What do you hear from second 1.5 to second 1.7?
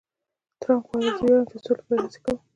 چې د